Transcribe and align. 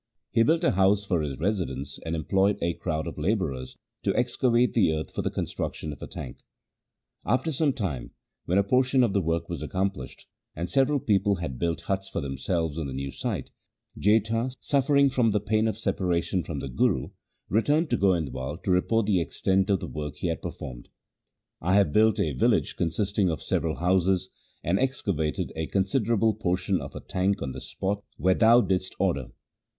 He 0.31 0.41
built 0.41 0.63
a 0.63 0.71
house 0.71 1.05
for 1.05 1.21
his 1.21 1.37
residence 1.37 1.99
and 2.03 2.15
employed 2.15 2.57
a 2.59 2.73
crowd 2.73 3.05
of 3.05 3.19
labourers 3.19 3.77
to 4.01 4.15
excavate 4.15 4.73
the 4.73 4.91
earth 4.91 5.13
for 5.13 5.21
the 5.21 5.29
construction 5.29 5.93
of 5.93 6.01
a 6.01 6.07
tank. 6.07 6.37
After 7.23 7.51
some 7.51 7.71
time, 7.71 8.09
when 8.45 8.57
a 8.57 8.63
portion 8.63 9.03
of 9.03 9.13
the 9.13 9.21
work 9.21 9.47
was 9.47 9.61
accomplished 9.61 10.25
and 10.55 10.71
several 10.71 10.99
people 10.99 11.35
had 11.35 11.59
built 11.59 11.81
huts 11.81 12.09
for 12.09 12.19
themselves 12.19 12.79
on 12.79 12.87
the 12.87 12.95
new 12.95 13.11
site, 13.11 13.51
Jetha, 13.95 14.53
suffering 14.59 15.11
from 15.11 15.29
the 15.33 15.39
pain 15.39 15.67
of 15.67 15.77
separation 15.77 16.43
from 16.43 16.57
the 16.57 16.67
Guru, 16.67 17.09
returned 17.47 17.91
to 17.91 17.97
Goindwal 17.99 18.57
to. 18.63 18.71
report 18.71 19.05
the 19.05 19.21
extent 19.21 19.69
of 19.69 19.81
the 19.81 19.87
work 19.87 20.15
he 20.15 20.29
had 20.29 20.41
performed.' 20.41 20.89
I 21.71 21.75
have 21.75 21.93
built 21.93 22.19
a 22.19 22.33
village 22.33 22.75
consisting 22.75 23.29
of 23.29 23.43
several 23.43 23.75
houses, 23.75 24.31
and 24.63 24.79
excavated 24.79 25.51
a 25.55 25.67
considerable 25.67 26.33
portion 26.33 26.81
of 26.81 26.95
a 26.95 27.01
tank 27.01 27.43
on 27.43 27.51
the 27.51 27.61
spot 27.61 28.03
where 28.17 28.33
thou 28.33 28.61
didst 28.61 28.95
order.' 28.97 29.27